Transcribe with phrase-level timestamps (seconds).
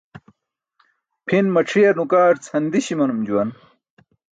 [1.25, 3.49] Pʰin mac̣ʰiyar nukaarc handiś imanum juwan.